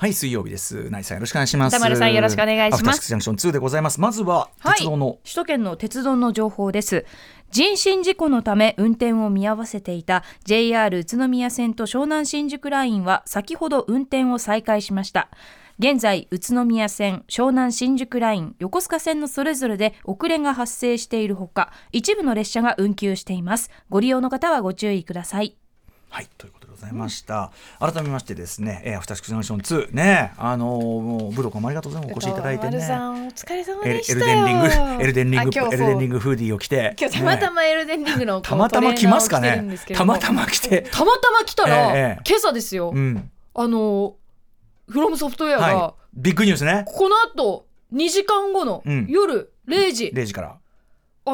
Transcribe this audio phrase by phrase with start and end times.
[0.00, 0.88] はい、水曜日です。
[0.88, 1.76] ナイさんよろしくお願いします。
[1.76, 4.00] 田丸さんよろしくお願いしますジャンクション2でございます。
[4.00, 7.04] まずは、はい鉄道の、首都圏の鉄道の情報です
[7.50, 15.28] 人身事故のため運転を見合わせていた JR 宇都宮線と湘南新宿ラインは先ほど運転を再開しました
[15.78, 25.58] 現在宇都宮線湘南新宿ライン横須賀線のそれぞれで遅れが発生しているほか一部の列車が運休していますご利用の方はご注意ください
[26.12, 27.52] はい、ということでございました。
[27.78, 32.14] 改めましてですね、えーアフターシックスジャンクション2、ね、あのーもう武道館もありがとうございます。
[32.14, 32.76] お越しいただいてね。
[32.76, 34.66] お疲れ様エルエルデンリング、
[35.02, 36.96] エルデンリング、エルデンリングフーディーを着て。
[36.98, 40.88] 今日たまたねまエルデンリングのたまたま来ますかねたまたま来て。
[40.90, 43.30] たまたま来たら、ええ今朝ですよ、うん。
[43.54, 44.16] あの
[44.88, 45.94] フロムソフトウェアが、はい。
[46.14, 46.84] ビッグニュースね。
[46.88, 50.59] この後2時間後のうん夜0時、0時から。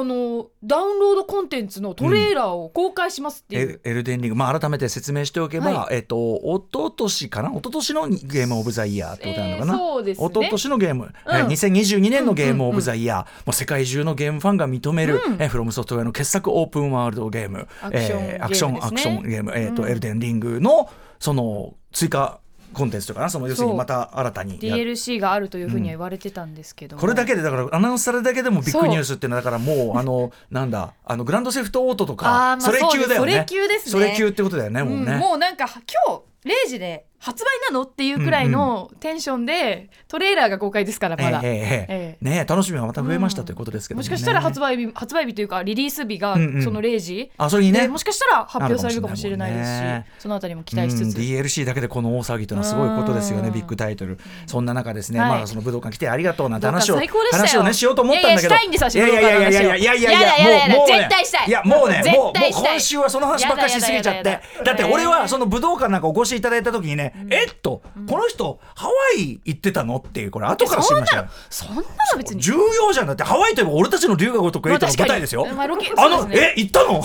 [0.00, 7.50] あのダウンロードコンテンツのトレーラーを公開しますっていう、エルエルデンリング、まあ、改めて説明しておけば、はえっと、一昨年かな？
[7.50, 10.26] 一昨年のゲームオブザイヤーってことなのかな、えーそうですね。
[10.26, 15.34] 一昨年のゲーム、えー2022年のゲームオブザイヤー、もう世界中のゲームファンが認める、うん。
[15.34, 18.90] えーフロムソフトウェアの傑作オープンワールドゲーム、アクションえーアクション、ゲームですね。
[18.90, 22.40] アクションゲーム、えっ、と、うんエルデンリングの、その、追加
[22.72, 26.96] コンテンツとかな、その、要するにまた新たに DLC があるというふうには言われてたんですけど。
[26.96, 33.32] も、これだけでだからアナウンスされるだけでもビッグニュースっていうのはだからもうあの なんだあのグランドセフトオートとかまあそれ級だよね。
[33.32, 33.92] それ級ですね。
[33.92, 37.82] それ級ってことだよねもうね、うんもうなんか今日0時で発売なの？
[37.82, 47.82] っていうくらいのテンションで、トレーラーが公開ですからまだ、ええねえ楽しみがまた増えましたということですけどもしかしたら発売日発売日というかリリース日がその0時、あそれにね。
[47.82, 53.54] でもしかしたら発表されるかもしれないですしそのあたりも期待しつつ、うん、DLC だけでこの大騒ぎというのはすごいことですよねうん。
[53.54, 54.18] ビッグタイトル。
[54.46, 55.30] そんな中ですね、はい。
[55.30, 57.00] まあその武道館来てありがとうなんて話を
[57.32, 58.54] 話をねしようと思ったんだけど。
[58.54, 61.48] いやいやいやいやいやいやいやいやもう絶対したい。
[61.48, 64.40] いやもうね絶もうもう今週はその話ばっかりしすぎちゃって。
[64.64, 71.26] だって俺はその武道館なんかお越しいただいた時にね、えっと、この人ハワイ行ってたのっていうこれ後から知りましたよ。
[71.50, 71.84] そんなの
[72.18, 72.40] 別に。
[72.40, 77.02] 重要じゃんだってハワイといえば俺たちの龍が如くエイトの舞台ですよ、まああの、え行ったの？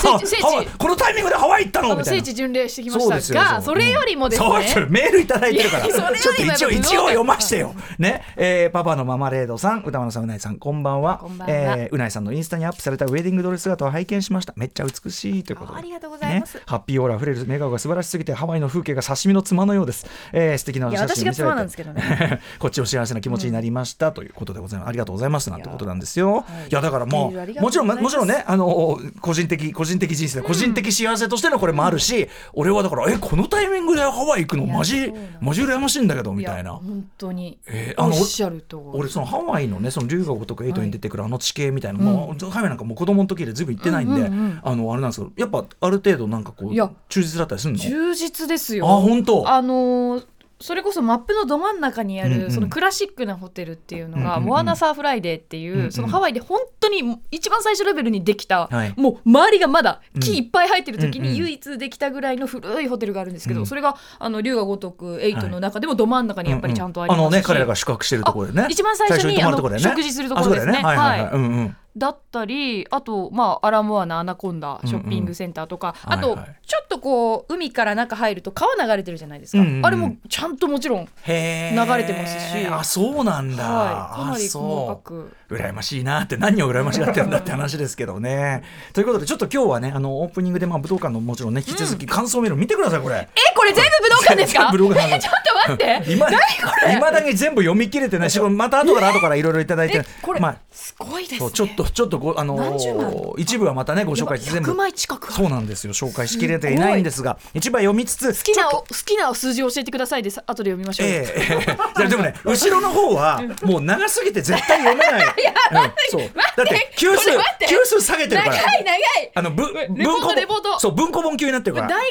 [0.78, 2.26] このタイミングでハワイ行ったあののみたいな。
[2.26, 5.88] 聖地巡礼してきまそうですよしたがそれよりもですそうそれねメールいただいてるから。
[5.88, 7.74] ちょっと一応一応読ましてよ。
[7.98, 11.18] ね、えーパパのママレードさん歌丸さんうないさんこんばんは。
[11.20, 11.54] こんばんは。
[11.56, 14.54] えーうないさんのインスタにアップされたウェディングドレス姿を拝見しました。
[14.56, 15.80] めっちゃ美しいということで。
[15.80, 16.58] ありがとうございます。
[16.58, 19.91] ね、ハッピーオーラ溢れる笑顔が素晴らしすぎてハワイの風景が刺身の妻のようです、
[20.34, 22.42] えー、素敵ないや写真私が妻なんですけどね。
[22.60, 24.90] こっちも幸せな気持ちになりました、ということでございます。
[24.90, 25.50] ありがとうございます。
[25.50, 26.30] なんてことなんですよ。
[26.30, 26.72] いはい。
[26.72, 37.58] やだからもうもちろんもちろんねあの個人的個人的人生個人的幸せとしてのこれもあるし、俺はだからえこのタイミングでハワイ行くのマジマジ羨ましいんだけどみたいやな本当に。
[37.68, 44.60] えーあのおっしゃると俺そのハワイのねその龍が如くエイトに出てくるあの地形みたいな、もうハワイなんかもう子供の時でずいぶん行ってないんで、うんうんうん。
[44.64, 46.76] あのあれなんですけどやっぱある程度なんかこう
[47.10, 47.80] 忠実だったりするの？
[47.80, 48.88] 充実ですよ。
[48.90, 49.50] あ本当。
[49.50, 50.26] あのー
[50.62, 58.94] それこそマップのど真ん中にある、そのクラシックなホテルっていうのが、モアナサーフライダーっていう、そのハワイで本当に一番最初レベルにできた、はい。
[58.96, 63.66] もう周りがまだ木うんいっぱい入ってる時に唯一できたぐらいの古いホテルがあるんですけど、うん。
[63.66, 68.62] それがあの龍が如く8の中でもど真ん中にやっぱりちゃんとありますし、あのね彼らが宿泊してるところでね。
[68.62, 69.42] あ一番最初に
[69.80, 70.74] 食事するところですね。
[70.74, 79.86] はいだったりあと、まあ、アラモアナアナコンダショッピングセンターとか、うんうんあと、はいはいちょっとこう海から中入ると川流れてるじゃないですか、うんうんうん。
[79.86, 82.66] あれもちゃんともちろんへ流れてますし。
[82.66, 85.34] あそうなんだ、はい、かなり細かく。
[85.50, 88.64] 羨ましいなって何を羨ましがってるんだって話ですけどね。
[88.94, 93.16] ということでちょっと今日はねあのオープニングでまあ武道館のもちろんね引き続き感想メール見てくださいこれ。
[93.16, 94.72] え、これ全部武道館ですか？
[94.72, 96.04] ちょっと待って。
[96.14, 101.52] 今いまだに全部読み切れてないしまた後から後からいろいろいただいてえ、これ、まあすごいですね。
[101.52, 104.72] ちょっとちょっとごあのー一部はまたねご紹介して全部。
[104.72, 105.34] 100枚近く。
[105.34, 105.94] そうなんですよ。
[105.94, 110.24] 紹介しきれていないんですが一部は読みつつ好きなお好きな数字を教えてください。
[110.24, 111.08] でさ後で読みましょう。
[111.08, 112.08] ええええ。
[112.08, 115.26] でもね 後ろの方はもう長すぎて絶対読めない。
[115.72, 115.92] うん。
[116.10, 116.32] そう。
[116.58, 117.30] だって級数
[117.68, 118.56] 級数下げてるから。
[118.56, 119.32] 長い長い。
[119.34, 120.36] あのぶレポート文庫本。
[120.36, 121.88] レポートそう文庫本級になってるから。
[121.88, 122.02] 大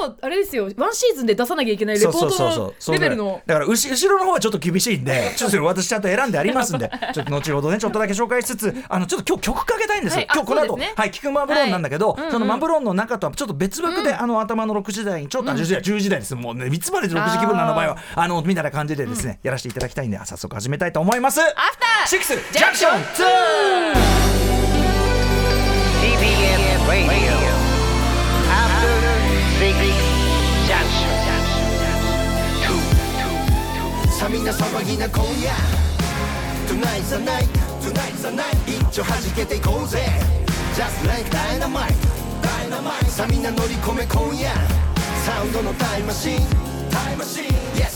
[0.00, 0.70] 学のあれですよ。
[0.76, 3.40] ワンシーズンで出さなきゃいけないレポートのレベルの。
[3.46, 6.90] だから後後ろの方はちょっと厳しいんでちょっと私ちゃんと選んでありますんで。
[7.14, 10.26] ちょっと後ほどねちょっとだけ紹介しつつあのちょっと今日曲かけたいんですよ、はい。
[10.30, 10.92] あ今日この後ね。
[10.96, 12.20] はい聞くマブロンなんだけど、はい。
[12.20, 12.32] うんうん。
[12.32, 16.34] そのマブロンの中とはちょっと別枠で、あの頭の6時台にちょっと、あ10時台10時台です。
[16.34, 21.40] もうねいつまで6時気分なの場合はあのみたいな感じでですね、やらせていただきたいんで早速始めたいと思います。
[21.40, 23.02] アフターシックスジャンクション
[26.02, 27.36] TBS Radio.
[28.48, 28.92] After
[29.58, 29.72] Six
[30.68, 31.08] Junction.
[32.62, 32.74] Two.
[34.10, 35.52] さあみんな騒ぎな今夜
[36.68, 38.26] Tonight's the night tonight's
[38.66, 40.06] 一丁弾けていこうぜ。
[40.74, 41.94] Just like dynamite
[43.08, 44.50] さあみんな乗り込め今夜。
[45.24, 46.38] サウンドのタイムマシン
[46.90, 47.44] タイムマシン
[47.74, 47.95] Yes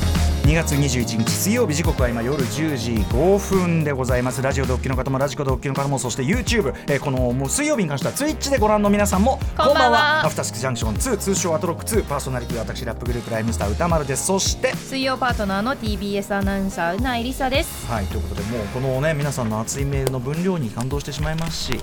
[0.51, 4.41] 2月21日水曜日時刻は今夜10時5分でございます。
[4.41, 10.25] ラジオドッキの方もラジコドッキの方もそして YouTube、えーこのもう水曜日に関しては Twitch でご覧の皆さんもこんばんは。
[10.25, 14.25] アフターシックスジャンクション2通称アトロック2パーソナリティは私ラップグループライムスター歌丸です。
[14.25, 17.89] そして水曜パートナーの TBS アナウンサーうないりさです。
[17.89, 21.79] はいということでもうこのね皆さんの熱いメールの分量に感動してしまいますし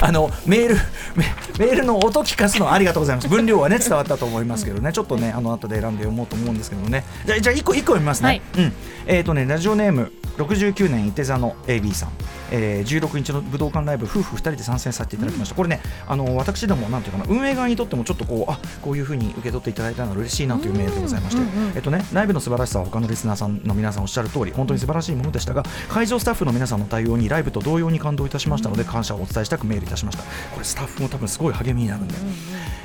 [0.00, 0.74] あのメール
[1.14, 1.24] メ
[1.58, 3.28] メールの音聞かすのありがとうございます。
[3.28, 4.92] 分量はね 伝わったと思いますけどね。
[4.92, 7.04] ちょっとねあの後で選んで読もうと思うんですけどね。
[7.26, 8.42] じゃあじゃあ一個一個読みますね、はい。
[8.56, 8.72] うん。
[9.06, 12.10] えっ、とねラジオネーム69年伊手座の AB さん、
[12.50, 21.42] えー、16日の武道館ライブ夫婦2人で参戦させていただきました、これねあの私どもなんていうかな運営側にとってもちょっとこうあこういうふうに受け取っていただいたのは嬉しいなというメールでございまして、
[21.76, 30.24] えっとねライブの素晴らしさは他のリスナーさんの皆さんおっしゃる通り本当に素晴らしいものでしたが会場スタッフの皆さんの対応にライブと同様に感動いたしましたので感謝をお伝えしたくメールいたしました。
[30.52, 32.14] これスタッフも多分すごい励みになるんで、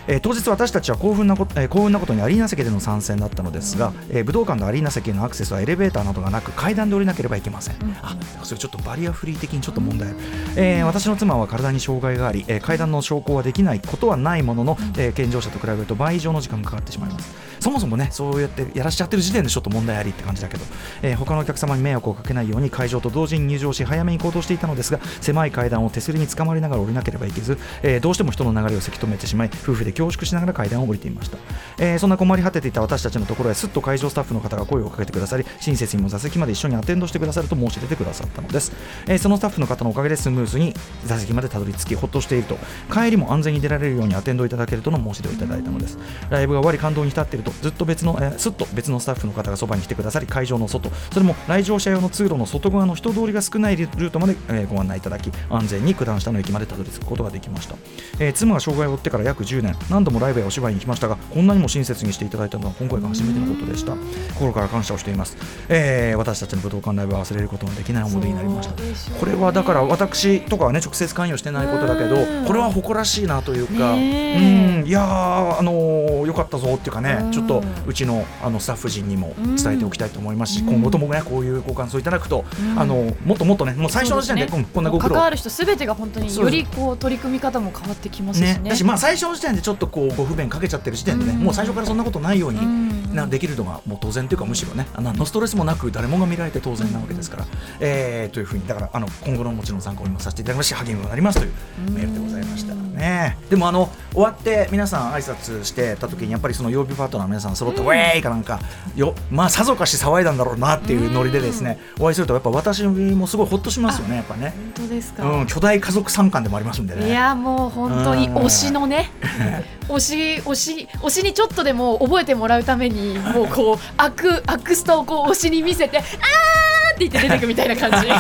[0.08, 10.10] えー当日私たちは興奮なこと、えー興奮なことにアリーナ席での参戦だったのですが、えー武道館のアリーナ席へのアクセスはエレベーターなどがなく階段で降りなければいけません、あそれちょっとバリアフリー的にちょっと問題。
[10.10, 10.18] ある、
[10.56, 17.54] えー私の妻は体に障害があり、えー階段の昇降はできないことはないものの、えー健常者と比べると倍以上の時間がかかってしまいます。
[17.60, 20.66] そもそもねそうやってやらしちゃってる時点でちょっと問題ありって感じだけど、
[21.02, 31.38] えー他のお客様に迷惑をかけないように会場と同時に入場し早めに行動していたのですが狭い階段を手すりにつかまりながら降りなければいけず、えーどうしても人の流れをせき止めてしまい夫婦で恐縮しながら階段を降りていました、
[31.80, 38.74] えーそんな困り果てていた私たちのところへすっと会場スタッフの方が声をかけてくださり親切にも座席まで一緒にアテンドしてくださると申し出てくださったのです、
[39.08, 40.74] えーそのスタッフの方のおかげでスムーズに
[41.06, 42.58] 座席までたどり着きほっとしていると。
[42.92, 45.98] 帰りも安全に出られるようにアテンドいただけるとの申し出をいただいたのです。
[46.30, 50.90] ライブが終わり感動に浸っているとずっと別の、えーすっと別のスタッフの方がそばに来てくださり会場の外。
[51.12, 57.76] それも来場者用の通路の外側の人通りが少ないルートまで、えーご案内いただき安全に九段下の駅までたどり着くことができました、
[58.20, 59.76] えー妻が障害を負ってから約10年。
[59.90, 63.94] 何度もライブやお芝居に来ましたがこんなにも親切にしていただいたのは今回が初めてのことでした。
[64.36, 65.38] 心から感謝をしています、
[65.70, 68.74] えー私たちの武道館ライブは忘れることのできない思い出になりました。
[69.20, 72.16] これはだから私とかはね直接関与してないことだけど
[72.48, 74.84] これは誇らしいなというか、うん。
[74.86, 77.32] いやーあのーよかったぞっていうかね、うん。
[77.32, 82.46] ちょっとうちのあのスタッフ陣にも伝えておきたいと思いますし、今後ともねこういうご感想いただくと、
[82.78, 85.16] あのもっともっとねもう最初の時点でこんなご苦労。
[85.16, 88.60] 関わる人すべてが本当によりこう取り組み方も変わってきますしね。
[88.60, 97.46] ね、だしまあ最初の時点でちょっとこうご不便かけちゃってる時点でね、もう最初からそんなことないようになできるのがもう当然というかむしろねあの何のストレスもなく誰もが見られて当然なわけですから、
[97.80, 101.52] えーというふうにだからあの今後のもちろん参考にもさせていただきますし励みにもなりますという
[101.92, 103.38] メールでございましたね。
[103.50, 108.60] でもあの終わって皆さん挨拶してた時にやっぱりその曜日パートナーの皆さん揃って、ウェーイかなんか
[108.96, 117.08] よまあさぞかし騒いだんだろうなっていうノリでですね、お会いするとやっぱ私もすごいほっとしますよねやっぱね、本当ですか、うん、巨大家族参観でもありますんでね。
[117.08, 119.12] いやもう本当に推しのね
[119.90, 126.53] 推し推し推しにちょっとでも覚えてもらうためにもうこうアクアクスタをこう推しに見せてあー
[126.94, 128.14] って言って出てくみたいな感じ大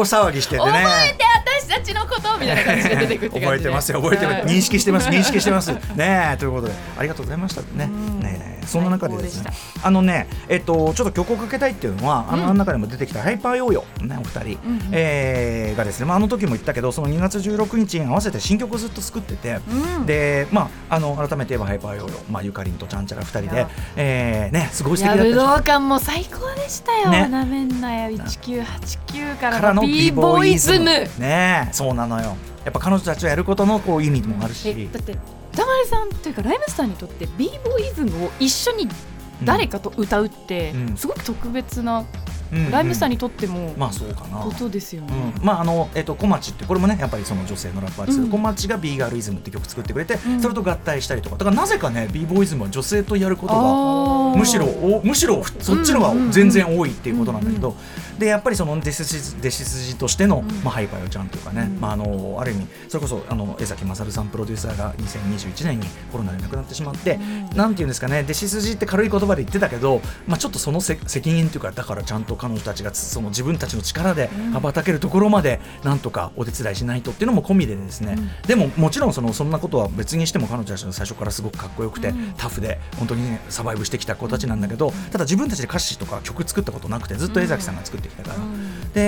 [0.00, 1.24] 騒ぎしててね覚えて
[1.64, 3.46] 私たちのことみたいな感じで出てくって感じで。
[3.46, 4.02] 覚えてますよ。
[4.02, 4.56] 覚えてます、はい。
[4.56, 5.08] 認識してます。
[5.08, 5.72] 認識してます。
[5.72, 6.36] ねえ。
[6.36, 7.62] ということでありがとうございました。
[7.62, 7.86] ね。
[7.86, 7.90] ね
[8.23, 8.23] え
[8.66, 14.58] そんな中でですね最あのねえっとちょっと曲をかけたいっていうのはあの,、中でも出てきたハイパーヨーヨーねお二人、
[14.92, 19.58] えーがですねまああの時も言ったけどその2月16日に合わせて新曲をずっと作ってて、
[20.06, 23.66] でまああの改めて言えばハイパーヨーヨーまあゆかりんとちゃんちゃら二人で
[23.96, 27.28] えーねすごいい素敵だった武道館も最高でしたよ、ね。
[27.28, 30.84] なめんなよ1989かからの b ボーイズム
[31.18, 32.36] ねえそうなのよ。
[32.64, 35.16] やっぱ彼女たちをやることのこう意味もあるし、えだって
[35.54, 38.88] 歌丸さんというかライムスターにとって b ボーイズムを一緒に
[39.44, 40.96] 誰かと歌うって、うん。
[40.96, 42.06] すごく特別な、うん
[42.70, 44.38] ライムスターにとってもまあそうかな。
[44.38, 45.32] ことですよね。
[45.36, 48.30] うん、まああのえっ、と小町ってこれもねやっぱりその女性のラッパーですけど、うん。
[48.30, 50.40] 小町が B ガールイズムって曲作ってくれて、ん。
[50.40, 51.36] それと合体したりとか。
[51.36, 53.64] だからなぜかね B ボーイズムは女性とやることあがー
[54.36, 57.76] むしろおむしろそっちのが全然多いっていうことなんだけど、
[58.18, 67.18] でやっぱりその弟子筋としての、まあ、ハイパーよちゃんというかね、まあ、あのある意味それこそあの江崎勝さんプロデューサーが2021年にコロナで亡くなってしまって、
[67.54, 88.36] なんていうんですかね弟子筋って軽い言葉で言ってたけど、まあ、ちょっとそのせ責任というかだからちゃんと彼女たちがつその自分たちの力で羽ばたけるところまでなんとかお手伝いしないとっていうのも込みでですね、でももちろんそのそんなことは別にしても彼女たちの最初からすごくかっこよくて、タフで本当に、ね、サバイブしてきた子たちなんだけどただ自分たちで歌詞とか曲作ったことなくてずっと江崎さんが作ってきたから、
[88.92, 89.04] で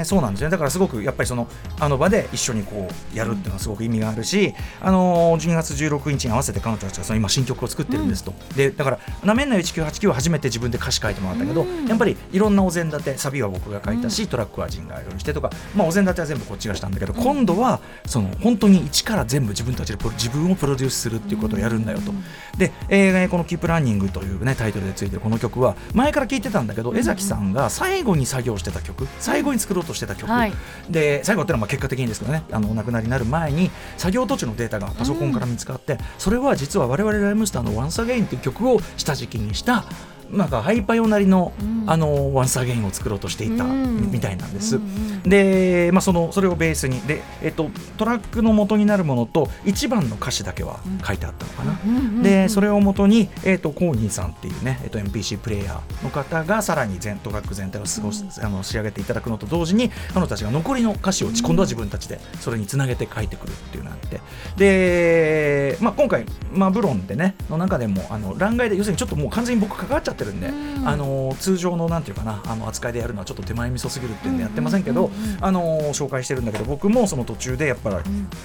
[0.00, 0.50] でそうなんですね。
[0.50, 22.12] だからすごくやっぱりそのあの場で一緒にこうやるっていうのはすごく意味があるし、あの12月16日に合わせて彼女たちがその今新曲を作ってるんですと、でだから「なめんな1989」は初めて自分で歌詞書いてもらったけど、やっぱりいろんなお膳立てサビは僕が書いたし、トラックは陣がようにしてとか、まあ、お膳立ては全部こっちがしたんだけど、今度はその本当に一から全部自分たちで自分をプロデュースするっていうことをやるんだよと。
[22.56, 30.52] で、えーこの「キープランニング」という、ね、タイトルでついてるこの曲は前から聞いてたんだけど、江崎さんが最後に作業してた曲最後に作ろうとしてた曲、はい。
[30.88, 39.84] で最後っていうのはまあ結果的にですけどねあのお亡くなりになる前に作業途中のデータがパソコンから見つかって、それは実は我々ライムスターの「Once Again」っていう曲を下敷きにした
[40.32, 41.52] なんかハイパヨなりの、
[41.86, 44.10] あのワンサゲインを作ろうとしていたうん。
[44.10, 44.80] みたいなんです。
[45.24, 52.22] で、まあ、そのそれをベースにで、えっと、トラックの元になるものと一番の歌詞だけは書いてあったのかな。
[52.22, 64.20] でそれを元に、えっと、コーニーさんっていうね、えっと、MPC プレイヤーの方がさらに全トラック全体を過ごす、あの仕上げていただくのと同時に彼女たちが残りの歌詞を今度は自分たちでそれにつなげて書いてくるっていうのがあって。
[64.56, 70.50] で、まあ、今回「マブロン」でねの中でもあの欄外で要するにちょっともう完全に僕関わっちゃってるんで、
[70.84, 75.10] あの通常のなんていうかなあの扱いでやるのはちょっと手前味噌すぎるっていうんでやってませんけど、
[75.40, 77.96] あの紹介してるんだけど僕もその途中でやっぱり、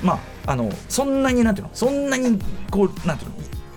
[0.02, 2.40] まああのそんなになんていうのそんなに
[2.72, 3.36] こうなんていうの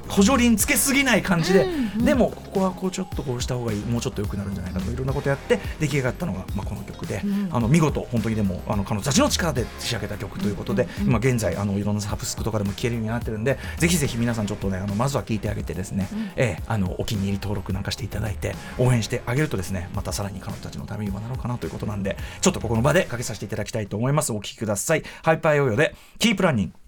[0.09, 1.67] 補助輪つけすぎない感じで、
[1.99, 24.33] でもここはこうちょっとこうした方がいいもうちょっと良くなるんじゃないかといろんなことやって出来上がったのが、まあ、この曲で、あの見事本当にでもあの彼女たちの力で仕上げた曲ということで、今現在あのいろんなサブスクとかでも聴けるようになってるんでぜひぜひ皆さんちょっとねあのまずは聴いてあげてですね、ええあのお気に入り登録なんかしていただいて応援してあげるとですねまたさらに彼女たちのためにもなろうかなということなんでちょっとここの場でかけさせていただきたいと思います。
[24.33, 25.03] お聴きください。
[25.23, 26.88] ハイパーヨーヨーでキープランニング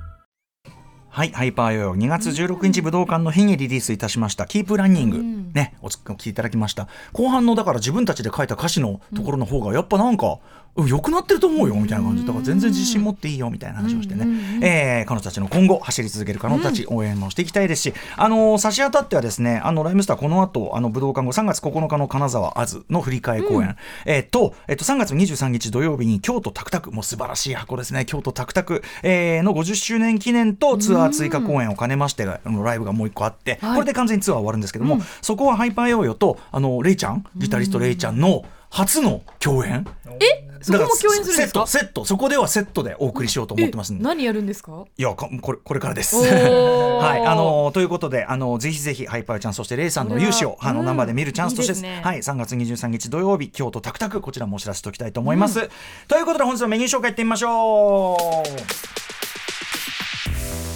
[1.13, 1.99] はい、ハイパーヨーヨー。
[1.99, 5.17] 2月16日武道館の日にリリースいたしました「キープランニング」
[5.53, 6.87] ねお聞きいただきました。
[7.11, 10.37] 後半のだから自分たちで書いた歌詞のところの方がやっぱなんか、うん、
[10.77, 12.25] 良くなってると思うよみたいな感じ。
[12.25, 14.25] だから全然自信持っていいよみたいな話をしてね、
[14.61, 23.75] えー彼女たちの今後走り続ける彼女たち応援もしていきたいですし、あのー差し当たってはですねあのライムスターこの後あの武道館後3月9日の金沢アズの振り替え公演、
[24.05, 26.91] えーと、えっと3月23日土曜日に京都タクタク。
[26.91, 28.05] もう素晴らしい箱ですね。
[28.05, 39.85] 京都タクタク、えーの50周年記念とツアー追加公演を兼ねまして、あのライブがもう一個あって、これで完全にツアー終わるんですけども、そこはハイパーヨーヨーとあのレイちゃんギタリストレイちゃんの初の共演？
[40.21, 40.47] え？
[40.61, 41.67] そこも共演するんですか？
[41.67, 42.05] セットセット。
[42.05, 44.03] そこではセットでお送りしようと思ってますんで。
[44.03, 44.85] 何やるんですか？
[44.97, 46.15] いやかこれこれからです。
[46.23, 55.69] はいあのということであのぜひぜひハイパーちゃんそしてレイさんの勇姿をあの生で見るチャンスとしてねはい3月23日土曜日京都タクタクこちらもお知らせしておきたいと思います。
[56.07, 58.49] ということで本日のメニュー紹介いってみましょう。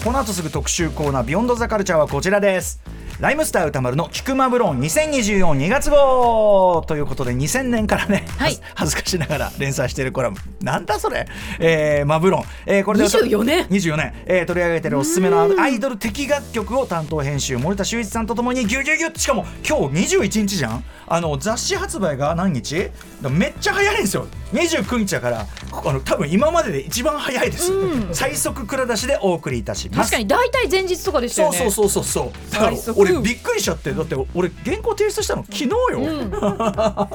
[0.03, 2.79] この後すぐ特集コーナービヨンドザカルチャーはこちらです。
[3.21, 8.59] ライムスター歌丸のキクマブロン20242月号ということで2000年からね、はい。
[8.75, 10.37] 恥ずかしながら連載しているコラム。
[10.61, 11.25] なんだそれ、
[11.59, 20.83] えーマブロン、えーこれで24年24年、えー取り上げてるおすすめのアイドル的楽曲を担当編集森田修一さんとともにギュギュギュッしかも今日21日じゃん。
[21.07, 22.89] あの雑誌発売が何日？
[23.29, 27.71] めっちゃ早いんですよ29日だからあの多分今までで一番早いです、
[28.13, 30.11] 最速蔵出しでお送りいたします。
[30.11, 31.57] 確かに大体前日とかでしたよね。
[31.57, 32.25] そうそうそうそう。
[32.25, 37.09] そうだから俺びっくりしちゃってだって俺原稿提出したの昨日よ、 は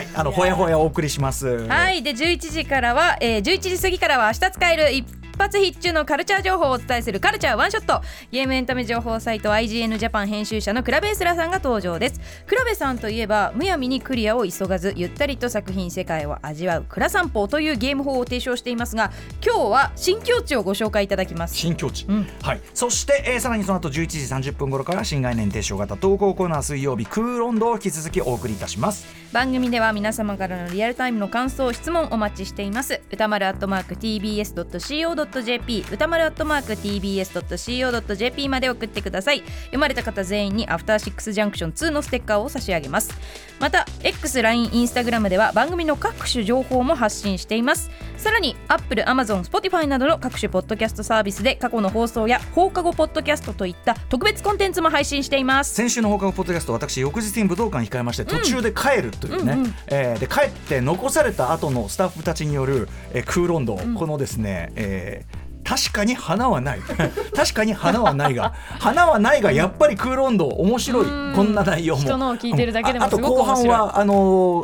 [0.00, 1.66] いあのほやほやお送りします。
[1.66, 8.02] はいで11時からは、えー、11時過ぎからは明日使える一発必中のカルチャー情報をお伝えするカルチャーワンショット。
[8.30, 12.20] ゲームエンタメ情報サイト IGN ジャパン編集者のクラベースラさんが登場です。
[12.46, 19.12] クラベさんといえばむやみにクリアを急がずゆったりと作品世界を味わうクラ散歩というゲーム法を提唱していますが
[19.44, 21.56] 今日は新境地をご紹介いただきます。
[21.56, 22.06] 新境地、
[22.42, 29.06] はい、そして、えーさらにその後11時30分頃から新概念提唱型投稿コーナー水曜日クーロンドを引き続きお送りいたします。
[29.32, 33.02] 番組では皆様からのリアルタイムの感想質問お待ちしています。
[33.10, 39.40] 歌丸アットマーク TBS.CO.JP .jp 歌丸アットマーク TBS.CO.JP まで送ってください。
[39.40, 43.12] 読まれた方全員にアフターシックスジャンクション2のステッカーを差し上げます。
[43.60, 47.90] また X、LINE、Instagram では番組の各種情報も発信しています。
[48.16, 55.74] さらに Apple、Amazon、Spotify などの各種ポッドキャストサービスで過去の放送や放課後ポッドキャストといった特別コンテンツも配信しています。
[55.74, 66.80] 先週の放課後ポッドキャスト私翌日に武道館控えまして途中で帰るというね、えーで帰って残された後のスタッフたちによる、えー空論道、このですね、えー確かに花はない。
[67.34, 71.06] 確かに花はないが花はないがやっぱり空論道面白い。
[71.34, 72.02] こんな内容も。
[72.02, 73.78] 人のを聞いてるだけでもああとすごく後半面白い。
[73.78, 74.14] はあの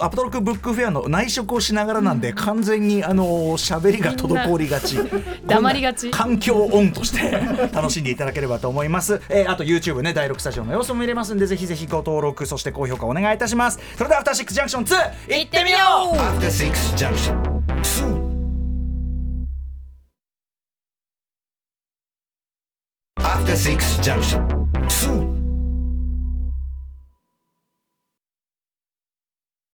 [0.01, 4.99] ーアプトロックブックフェアの内職をしながらなんで、完全にあのー喋りが滞りがち。
[5.47, 6.11] 黙りがち。
[6.11, 7.31] 環境音として
[7.73, 13.81] 楽しんでいただければと思います、えーあと YouTube ね第6スタジオの様子も見れますんでぜひぜひご登録そして高評価お願いいたします。
[13.97, 15.79] それではアフターシックスジャンクション2いってみよ
[17.47, 17.60] う
[24.11, 24.43] Junction
[24.89, 25.30] 2